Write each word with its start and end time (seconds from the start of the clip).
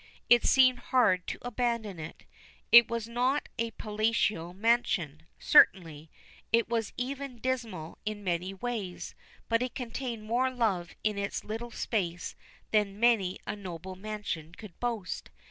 It 0.31 0.43
seemed 0.43 0.79
hard 0.79 1.27
to 1.27 1.37
abandon 1.43 1.99
it. 1.99 2.23
It 2.71 2.87
was 2.87 3.07
not 3.07 3.47
a 3.59 3.69
palatial 3.69 4.51
mansion, 4.51 5.27
certainly; 5.37 6.09
it 6.51 6.67
was 6.67 6.91
even 6.97 7.37
dismal 7.37 7.99
in 8.03 8.23
many 8.23 8.51
ways, 8.51 9.13
but 9.47 9.61
it 9.61 9.75
contained 9.75 10.23
more 10.23 10.49
love 10.49 10.95
in 11.03 11.19
its 11.19 11.43
little 11.43 11.69
space 11.69 12.35
than 12.71 12.99
many 12.99 13.37
a 13.45 13.55
noble 13.55 13.95
mansion 13.95 14.55
could 14.55 14.79
boast. 14.79 15.29